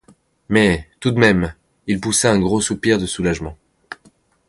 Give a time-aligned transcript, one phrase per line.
[0.49, 1.53] Mais, tout de même,
[1.85, 3.55] ils poussaient un gros soupir de soulagement.